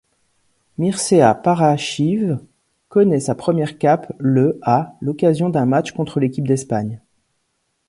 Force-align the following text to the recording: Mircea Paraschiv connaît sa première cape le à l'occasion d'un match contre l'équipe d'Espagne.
Mircea 0.79 1.35
Paraschiv 1.43 2.39
connaît 2.89 3.19
sa 3.19 3.35
première 3.35 3.77
cape 3.77 4.11
le 4.17 4.57
à 4.63 4.95
l'occasion 4.99 5.49
d'un 5.49 5.67
match 5.67 5.91
contre 5.91 6.19
l'équipe 6.19 6.47
d'Espagne. 6.47 6.99